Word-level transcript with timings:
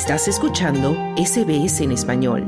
Estás 0.00 0.28
escuchando 0.28 0.94
SBS 1.16 1.80
en 1.80 1.90
español. 1.90 2.44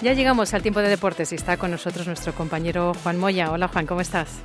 Ya 0.00 0.12
llegamos 0.12 0.54
al 0.54 0.62
tiempo 0.62 0.78
de 0.78 0.88
deportes 0.88 1.32
y 1.32 1.34
está 1.34 1.56
con 1.56 1.72
nosotros 1.72 2.06
nuestro 2.06 2.32
compañero 2.32 2.94
Juan 3.02 3.18
Moya. 3.18 3.50
Hola 3.50 3.66
Juan, 3.66 3.86
¿cómo 3.86 4.00
estás? 4.00 4.38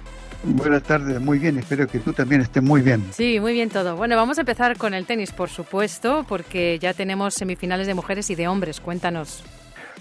Buenas 0.44 0.82
tardes, 0.82 1.22
muy 1.22 1.38
bien, 1.38 1.60
espero 1.60 1.88
que 1.88 2.00
tú 2.00 2.14
también 2.14 2.42
estés 2.42 2.64
muy 2.64 2.82
bien. 2.82 3.06
Sí, 3.12 3.40
muy 3.40 3.54
bien 3.54 3.70
todo. 3.70 3.96
Bueno, 3.96 4.16
vamos 4.16 4.40
a 4.40 4.42
empezar 4.42 4.76
con 4.80 4.96
el 4.96 5.06
tenis, 5.06 5.32
por 5.32 5.52
supuesto, 5.52 6.26
porque 6.28 6.80
ya 6.80 6.96
tenemos 6.96 7.36
semifinales 7.36 7.86
de 7.86 7.94
mujeres 7.94 8.32
y 8.32 8.36
de 8.36 8.48
hombres. 8.48 8.82
Cuéntanos. 8.82 9.44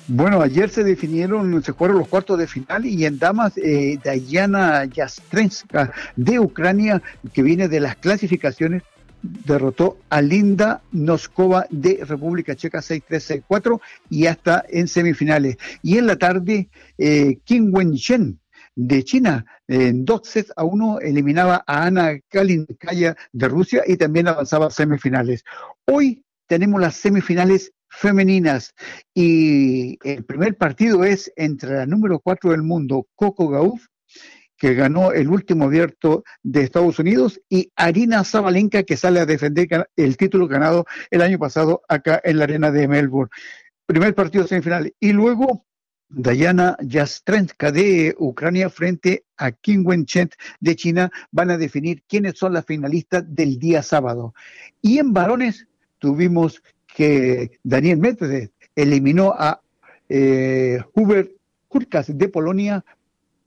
Bueno, 0.07 0.43
ayer 0.43 0.69
se 0.69 0.85
definieron, 0.85 1.63
se 1.63 1.73
los 1.73 2.09
cuartos 2.09 2.39
de 2.39 2.47
final 2.47 2.85
y 2.85 3.07
en 3.07 3.19
damas, 3.19 3.57
eh, 3.57 3.99
Dayana 4.05 4.85
Yastrenska 4.85 5.93
de 6.15 6.39
Ucrania, 6.39 7.03
que 7.33 7.43
viene 7.43 7.69
de 7.69 7.81
las 7.81 7.97
clasificaciones, 7.97 8.83
derrotó 9.23 9.97
a 10.11 10.21
Linda 10.21 10.83
Noskova 10.93 11.67
de 11.71 12.05
República 12.05 12.55
Checa 12.55 12.81
6-3-6-4 12.81 13.81
y 14.11 14.27
hasta 14.27 14.63
en 14.69 14.89
semifinales. 14.89 15.57
Y 15.83 15.97
en 15.97 16.07
la 16.07 16.17
tarde, 16.17 16.69
eh, 16.99 17.39
Kim 17.45 17.71
Wen-chen 17.73 18.39
de 18.77 19.05
China. 19.05 19.47
En 19.69 20.05
dos 20.05 20.23
sets 20.25 20.53
a 20.57 20.65
uno 20.65 20.99
eliminaba 21.01 21.65
a 21.67 21.87
Ana 21.87 22.19
Kalinkaya 22.29 23.17
de 23.33 23.49
Rusia 23.49 23.83
y 23.87 23.97
también 23.97 24.29
avanzaba 24.29 24.67
a 24.67 24.71
semifinales. 24.71 25.45
Hoy 25.87 26.23
tenemos 26.47 26.79
las 26.81 26.97
semifinales 26.97 27.73
femeninas 27.97 28.75
y 29.15 29.99
el 30.03 30.25
primer 30.25 30.57
partido 30.57 31.05
es 31.05 31.33
entre 31.37 31.75
la 31.75 31.87
número 31.87 32.21
cuatro 32.21 32.51
del 32.51 32.63
mundo, 32.63 33.07
Coco 33.15 33.49
Gauff, 33.49 33.87
que 34.57 34.75
ganó 34.75 35.13
el 35.13 35.29
último 35.29 35.65
abierto 35.65 36.25
de 36.43 36.63
Estados 36.63 36.99
Unidos, 36.99 37.41
y 37.49 37.71
Arina 37.77 38.25
Zabalenka, 38.25 38.85
que 38.85 38.97
sale 38.97 39.21
a 39.21 39.27
defender 39.27 39.89
el 39.97 40.17
título 40.17 40.49
ganado 40.49 40.87
el 41.11 41.23
año 41.23 41.39
pasado 41.39 41.83
acá 41.89 42.21
en 42.25 42.39
la 42.39 42.45
arena 42.45 42.71
de 42.71 42.89
Melbourne. 42.89 43.31
Primer 43.87 44.15
partido 44.15 44.47
semifinal. 44.47 44.95
Y 45.01 45.13
luego 45.13 45.67
Dayana 46.09 46.77
Yastrenska 46.81 47.73
de 47.73 48.15
Ucrania 48.19 48.71
frente 48.71 49.25
a 49.37 49.53
Kim 49.53 49.85
Wen-chen 49.85 50.31
de 50.61 50.77
China 50.77 51.11
van 51.33 51.51
a 51.51 51.59
definir 51.59 52.03
quiénes 52.07 52.39
son 52.39 52.53
las 52.53 52.65
finalistas 52.65 53.25
del 53.27 53.59
día 53.59 53.83
sábado. 53.83 54.35
Y 54.81 54.99
en 54.99 55.13
varones 55.13 55.67
tuvimos 55.99 56.63
que 56.95 57.59
Daniel 57.65 57.99
Medvedev 57.99 58.51
eliminó 58.77 59.35
a 59.37 59.61
eh, 60.09 60.81
Hubert 60.95 61.31
Hurkacz 61.69 62.17
de 62.17 62.29
Polonia 62.29 62.85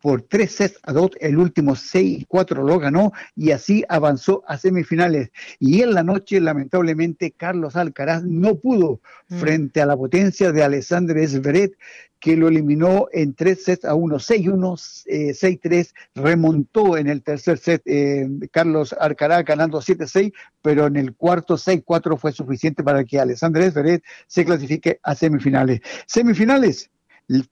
por 0.07 0.21
tres 0.21 0.53
sets 0.53 0.79
a 0.83 0.93
dos, 0.93 1.11
el 1.19 1.37
último 1.37 1.75
seis 1.75 2.21
y 2.21 2.25
cuatro 2.25 2.63
lo 2.63 2.79
ganó 2.79 3.11
y 3.35 3.51
así 3.51 3.83
avanzó 3.89 4.41
a 4.47 4.57
semifinales. 4.57 5.31
Y 5.59 5.81
en 5.81 5.93
la 5.93 6.01
noche, 6.01 6.39
lamentablemente, 6.39 7.31
Carlos 7.31 7.75
Alcaraz 7.75 8.23
no 8.23 8.55
pudo 8.55 9.01
mm. 9.27 9.35
frente 9.35 9.81
a 9.81 9.85
la 9.85 9.97
potencia 9.97 10.53
de 10.53 10.63
Alexander 10.63 11.27
Zverev, 11.27 11.73
que 12.21 12.37
lo 12.37 12.47
eliminó 12.47 13.09
en 13.11 13.33
tres 13.33 13.65
sets 13.65 13.83
a 13.83 13.95
uno, 13.95 14.15
6-1, 14.15 15.03
eh, 15.07 15.33
6-3, 15.33 15.91
remontó 16.15 16.95
en 16.95 17.09
el 17.09 17.21
tercer 17.21 17.57
set 17.57 17.81
eh, 17.83 18.29
Carlos 18.49 18.95
Alcaraz 18.97 19.43
ganando 19.43 19.81
7-6, 19.81 20.31
pero 20.61 20.87
en 20.87 20.95
el 20.95 21.15
cuarto 21.15 21.55
6-4 21.57 22.17
fue 22.17 22.31
suficiente 22.31 22.81
para 22.81 23.03
que 23.03 23.19
Alexander 23.19 23.69
Zverev 23.69 24.01
se 24.25 24.45
clasifique 24.45 25.01
a 25.03 25.15
semifinales. 25.15 25.81
Semifinales 26.05 26.89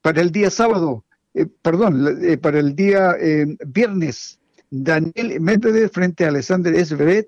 para 0.01 0.21
el 0.21 0.31
día 0.31 0.49
sábado, 0.49 1.03
eh, 1.35 1.47
perdón, 1.61 2.23
eh, 2.23 2.37
para 2.37 2.59
el 2.59 2.75
día 2.75 3.15
eh, 3.19 3.45
viernes, 3.67 4.39
Daniel 4.69 5.39
Medvedev 5.41 5.91
frente 5.91 6.23
a 6.23 6.29
Alexander 6.29 6.73
Zverev 6.85 7.27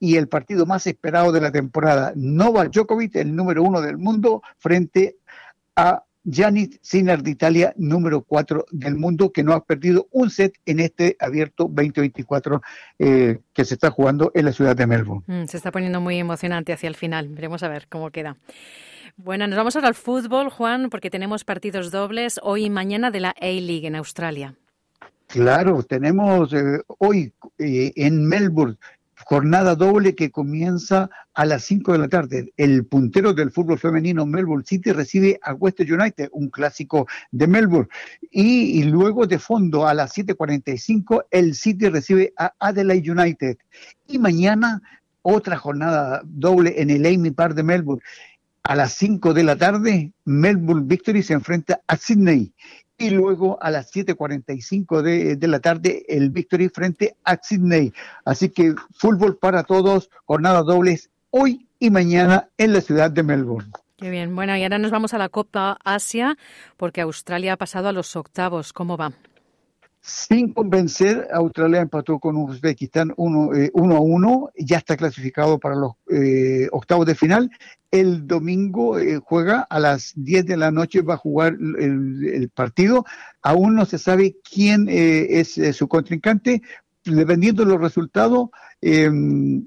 y 0.00 0.16
el 0.16 0.28
partido 0.28 0.66
más 0.66 0.86
esperado 0.88 1.30
de 1.30 1.40
la 1.40 1.52
temporada, 1.52 2.12
Novak 2.16 2.72
Djokovic, 2.72 3.14
el 3.14 3.34
número 3.34 3.62
uno 3.62 3.80
del 3.80 3.96
mundo, 3.96 4.42
frente 4.58 5.16
a 5.76 6.02
Janis 6.24 6.78
Sinner 6.82 7.22
de 7.22 7.30
Italia, 7.30 7.74
número 7.76 8.22
cuatro 8.22 8.66
del 8.70 8.96
mundo, 8.96 9.30
que 9.32 9.42
no 9.42 9.52
ha 9.52 9.64
perdido 9.64 10.08
un 10.10 10.30
set 10.30 10.54
en 10.66 10.80
este 10.80 11.16
abierto 11.20 11.64
2024 11.64 12.62
que 12.98 13.64
se 13.64 13.74
está 13.74 13.90
jugando 13.90 14.30
en 14.34 14.46
la 14.46 14.52
ciudad 14.52 14.74
de 14.74 14.86
Melbourne. 14.86 15.24
Mm, 15.26 15.46
se 15.46 15.56
está 15.56 15.70
poniendo 15.70 16.00
muy 16.00 16.18
emocionante 16.18 16.72
hacia 16.72 16.88
el 16.88 16.94
final. 16.94 17.28
Veremos 17.28 17.62
a 17.62 17.68
ver 17.68 17.86
cómo 17.88 18.10
queda. 18.10 18.36
Bueno, 19.16 19.46
nos 19.46 19.56
vamos 19.56 19.76
ahora 19.76 19.88
al 19.88 19.94
fútbol, 19.94 20.48
Juan, 20.50 20.90
porque 20.90 21.08
tenemos 21.08 21.44
partidos 21.44 21.90
dobles 21.92 22.40
hoy 22.42 22.64
y 22.64 22.70
mañana 22.70 23.12
de 23.12 23.20
la 23.20 23.30
A-League 23.40 23.86
en 23.86 23.94
Australia. 23.94 24.54
Claro, 25.28 25.82
tenemos 25.82 26.52
eh, 26.52 26.80
hoy 26.98 27.32
eh, 27.58 27.92
en 27.96 28.26
Melbourne 28.26 28.76
jornada 29.24 29.74
doble 29.74 30.14
que 30.14 30.30
comienza 30.30 31.10
a 31.32 31.44
las 31.44 31.64
5 31.64 31.92
de 31.92 31.98
la 31.98 32.08
tarde. 32.08 32.52
El 32.56 32.84
puntero 32.84 33.32
del 33.32 33.50
fútbol 33.50 33.78
femenino 33.78 34.26
Melbourne 34.26 34.64
City 34.66 34.92
recibe 34.92 35.38
a 35.42 35.54
West 35.54 35.80
United, 35.80 36.28
un 36.32 36.50
clásico 36.50 37.06
de 37.30 37.46
Melbourne. 37.46 37.88
Y, 38.30 38.84
luego 38.84 39.26
de 39.26 39.38
fondo 39.38 39.86
a 39.86 39.94
las 39.94 40.16
7.45 40.16 41.24
el 41.30 41.54
City 41.54 41.88
recibe 41.88 42.32
a 42.36 42.52
Adelaide 42.58 43.10
United. 43.10 43.56
Y 44.06 44.18
mañana 44.18 44.82
otra 45.22 45.56
jornada 45.56 46.20
doble 46.24 46.74
en 46.80 46.90
el 46.90 47.06
Amy 47.06 47.30
Park 47.30 47.54
de 47.54 47.62
Melbourne. 47.62 48.02
A 48.62 48.74
las 48.74 48.94
5 48.94 49.34
de 49.34 49.42
la 49.42 49.56
tarde, 49.56 50.12
Melbourne 50.24 50.86
Victory 50.86 51.22
se 51.22 51.34
enfrenta 51.34 51.80
a 51.86 51.96
Sydney. 51.96 52.52
Y 52.96 53.10
luego 53.10 53.58
a 53.60 53.70
las 53.70 53.92
7.45 53.92 55.02
de, 55.02 55.36
de 55.36 55.48
la 55.48 55.60
tarde, 55.60 56.04
el 56.08 56.30
Victory 56.30 56.68
frente 56.68 57.16
a 57.24 57.36
Sydney. 57.42 57.92
Así 58.24 58.50
que 58.50 58.74
fútbol 58.92 59.36
para 59.36 59.64
todos, 59.64 60.10
jornadas 60.24 60.64
dobles 60.64 61.10
hoy 61.30 61.66
y 61.80 61.90
mañana 61.90 62.48
en 62.56 62.72
la 62.72 62.80
ciudad 62.80 63.10
de 63.10 63.22
Melbourne. 63.22 63.70
Qué 63.96 64.10
bien. 64.10 64.34
Bueno, 64.34 64.56
y 64.56 64.62
ahora 64.62 64.78
nos 64.78 64.90
vamos 64.90 65.14
a 65.14 65.18
la 65.18 65.28
Copa 65.28 65.78
Asia, 65.84 66.36
porque 66.76 67.00
Australia 67.00 67.54
ha 67.54 67.56
pasado 67.56 67.88
a 67.88 67.92
los 67.92 68.16
octavos. 68.16 68.72
¿Cómo 68.72 68.96
va? 68.96 69.12
Sin 70.06 70.52
convencer, 70.52 71.28
Australia 71.32 71.80
empató 71.80 72.18
con 72.18 72.36
Uzbekistán 72.36 73.14
1 73.16 73.54
eh, 73.54 73.70
a 73.74 74.00
1, 74.00 74.50
ya 74.54 74.76
está 74.76 74.98
clasificado 74.98 75.58
para 75.58 75.76
los 75.76 75.92
eh, 76.10 76.68
octavos 76.72 77.06
de 77.06 77.14
final. 77.14 77.50
El 77.90 78.26
domingo 78.26 78.98
eh, 78.98 79.18
juega 79.24 79.62
a 79.62 79.80
las 79.80 80.12
10 80.14 80.44
de 80.44 80.58
la 80.58 80.70
noche, 80.70 81.00
va 81.00 81.14
a 81.14 81.16
jugar 81.16 81.54
el, 81.54 82.50
partido. 82.54 83.06
Aún 83.40 83.76
no 83.76 83.86
se 83.86 83.96
sabe 83.96 84.36
quién 84.44 84.88
es 84.90 85.58
su 85.72 85.88
contrincante. 85.88 86.60
Dependiendo 87.02 87.64
de 87.64 87.70
los 87.70 87.80
resultados, 87.80 88.50
em, 88.82 89.66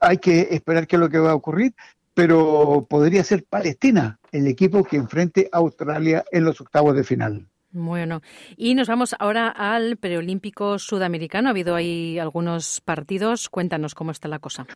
hay 0.00 0.18
que 0.18 0.50
esperar 0.52 0.86
qué 0.86 0.94
es 0.94 1.00
lo 1.00 1.10
que 1.10 1.18
va 1.18 1.32
a 1.32 1.34
ocurrir, 1.34 1.74
pero 2.14 2.86
podría 2.88 3.24
ser 3.24 3.44
Palestina 3.44 4.20
el 4.30 4.46
equipo 4.46 4.84
que 4.84 4.98
enfrente 4.98 5.48
a 5.50 5.56
Australia 5.58 6.24
en 6.30 6.44
los 6.44 6.60
octavos 6.60 6.94
de 6.94 7.02
final. 7.02 7.48
Bueno, 7.78 8.22
y 8.56 8.74
nos 8.74 8.88
vamos 8.88 9.14
ahora 9.18 9.48
al 9.48 9.98
preolímpico 9.98 10.78
sudamericano. 10.78 11.48
Ha 11.48 11.50
habido 11.50 11.74
ahí 11.74 12.18
algunos 12.18 12.80
partidos. 12.80 13.50
Cuéntanos 13.50 13.94
cómo 13.94 14.12
está 14.12 14.28
la 14.28 14.38
cosa. 14.38 14.66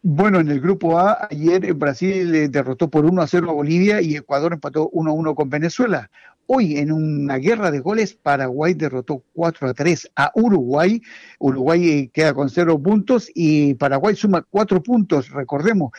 Bueno, 0.00 0.40
en 0.40 0.48
el 0.48 0.58
grupo 0.58 0.98
A, 0.98 1.28
ayer 1.30 1.74
Brasil 1.74 2.50
derrotó 2.50 2.88
por 2.88 3.04
1 3.04 3.20
a 3.20 3.26
0 3.26 3.50
a 3.50 3.52
Bolivia 3.52 4.00
y 4.00 4.16
Ecuador 4.16 4.54
empató 4.54 4.88
1 4.88 5.10
a 5.10 5.12
1 5.12 5.34
con 5.34 5.50
Venezuela. 5.50 6.10
Hoy, 6.46 6.78
en 6.78 6.90
una 6.90 7.36
guerra 7.36 7.70
de 7.70 7.80
goles, 7.80 8.14
Paraguay 8.14 8.72
derrotó 8.72 9.22
4 9.34 9.68
a 9.68 9.74
3 9.74 10.10
a 10.16 10.32
Uruguay. 10.34 11.02
Uruguay 11.40 11.88
eh, 11.90 12.10
queda 12.10 12.32
con 12.32 12.48
0 12.48 12.82
puntos 12.82 13.30
y 13.34 13.74
Paraguay 13.74 14.16
suma 14.16 14.40
4 14.48 14.82
puntos. 14.82 15.28
Recordemos 15.28 15.92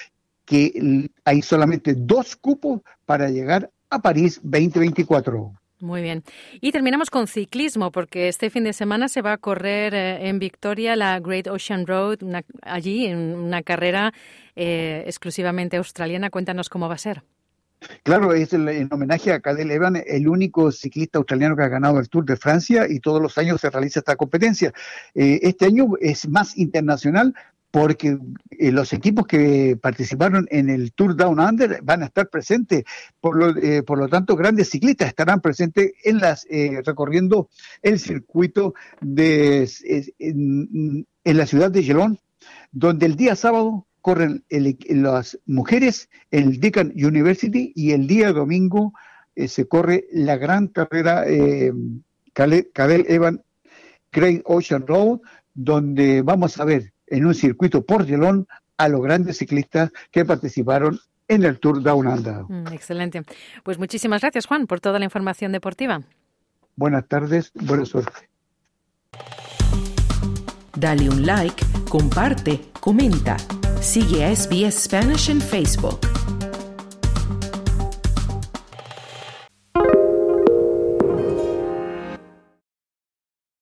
que 0.46 1.12
hay 1.26 1.44
solamente 1.44 1.94
dos 1.94 2.36
cupos 2.36 2.81
para 3.06 3.30
llegar 3.30 3.69
a 3.92 4.02
París 4.02 4.40
2024. 4.42 5.58
Muy 5.81 6.02
bien. 6.02 6.24
Y 6.60 6.74
terminamos 6.74 7.10
con 7.10 7.28
ciclismo, 7.28 7.92
porque 7.92 8.28
este 8.28 8.50
fin 8.50 8.66
de 8.66 8.74
semana 8.74 9.08
se 9.08 9.22
va 9.22 9.34
a 9.34 9.38
correr 9.38 9.94
eh, 9.94 10.28
en 10.28 10.38
Victoria 10.38 10.98
la 10.98 11.20
Great 11.22 11.48
Ocean 11.48 11.88
Road, 11.88 12.20
allí, 12.62 13.06
en 13.06 13.18
una 13.18 13.64
carrera 13.64 14.14
eh, 14.58 15.04
exclusivamente 15.06 15.78
australiana. 15.78 16.30
Cuéntanos 16.30 16.68
cómo 16.68 16.90
va 16.90 16.96
a 16.96 16.98
ser. 16.98 17.24
Claro, 18.04 18.34
es 18.34 18.52
en 18.52 18.90
homenaje 18.92 19.31
a 19.31 19.40
Cadel 19.40 19.72
Evan, 19.72 20.04
el 20.06 20.28
único 20.28 20.70
ciclista 20.72 21.18
australiano 21.18 21.56
que 21.56 21.64
ha 21.64 21.70
ganado 21.70 22.00
el 22.00 22.10
Tour 22.10 22.26
de 22.26 22.36
Francia 22.36 22.86
y 22.90 23.00
todos 23.00 23.22
los 23.22 23.38
años 23.38 23.62
se 23.62 23.70
realiza 23.70 24.00
esta 24.00 24.18
competencia. 24.18 24.74
Eh, 25.16 25.40
este 25.44 25.66
año 25.66 25.92
es 26.02 26.28
más 26.28 26.58
internacional 26.58 27.34
porque 27.71 28.18
eh, 28.51 28.71
los 28.71 28.94
equipos 28.94 29.27
que 29.27 29.77
participaron 29.80 30.48
en 30.50 30.69
el 30.69 30.94
Tour 30.94 31.16
Down 31.16 31.39
Under 31.39 31.81
van 31.83 32.01
a 32.01 32.07
estar 32.07 32.30
presentes, 32.30 32.83
por 33.19 33.38
lo, 33.38 33.56
eh, 33.57 33.83
por 33.83 34.00
lo 34.00 34.07
tanto 34.07 34.36
grandes 34.36 34.69
ciclistas 34.69 35.10
estarán 35.10 35.42
presentes 35.42 35.94
en 36.04 36.19
las 36.19 36.48
eh, 36.50 36.81
recorriendo 36.83 37.50
el 37.81 38.00
circuito 38.00 38.74
de 39.01 39.69
en, 40.19 41.06
la 41.24 41.45
ciudad 41.45 41.69
de 41.69 41.83
Gelón, 41.83 42.19
donde 42.71 43.06
el 43.06 43.16
día 43.16 43.36
sábado 43.36 43.86
corren 44.01 44.44
las 44.50 45.38
mujeres 45.45 46.10
en 46.31 46.50
el 46.50 46.60
Deakin 46.60 46.94
University 46.95 47.71
y 47.75 47.92
el 47.92 48.07
día 48.07 48.33
domingo 48.33 48.94
se 49.48 49.68
corre 49.68 50.07
la 50.12 50.38
gran 50.38 50.68
carrera 50.68 51.24
eh, 51.27 51.71
Cadel 52.33 53.06
Evan 53.07 53.44
Great 54.12 54.42
Ocean 54.45 54.88
Road, 54.88 55.19
donde 55.54 56.21
vamos 56.21 56.60
a 56.60 56.66
ver 56.66 56.94
en 57.09 57.25
un 57.25 57.33
circuito 57.33 57.83
por 57.83 58.06
gelón 58.06 58.47
a 58.77 58.88
los 58.88 59.01
grandes 59.01 59.38
ciclistas 59.38 59.91
que 60.11 60.25
participaron 60.25 61.00
en 61.27 61.44
el 61.44 61.59
Tour 61.59 61.83
Down 61.83 62.07
Under. 62.07 62.44
Mm, 62.47 62.67
excelente. 62.73 63.23
Pues 63.63 63.77
muchísimas 63.77 64.21
gracias, 64.21 64.45
Juan, 64.45 64.67
por 64.67 64.79
toda 64.79 65.00
la 65.00 65.06
información 65.06 65.51
deportiva. 65.51 66.01
Buenas 66.75 67.07
tardes, 67.07 67.51
buena 67.53 67.85
suerte. 67.85 68.29
Dale 70.75 71.09
un 71.09 71.25
like, 71.25 71.65
comparte, 71.89 72.61
comenta. 72.79 73.38
Sigue 73.81 74.23
a 74.23 74.33
SBS 74.33 74.83
Spanish 74.83 75.29
en 75.29 75.41
Facebook. 75.41 76.00